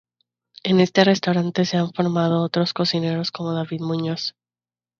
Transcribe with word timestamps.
En 0.63 0.79
este 0.79 1.03
restaurante 1.03 1.63
se 1.63 1.77
han 1.77 1.91
formado 1.93 2.41
otros 2.41 2.73
cocineros 2.73 3.31
como 3.31 3.53
David 3.53 3.81
Muñoz. 3.81 4.33